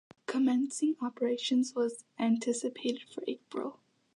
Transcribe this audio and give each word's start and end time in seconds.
Commencing 0.25 0.95
operations 0.99 1.75
was 1.75 2.05
anticipated 2.17 3.03
for 3.13 3.23
April. 3.27 3.81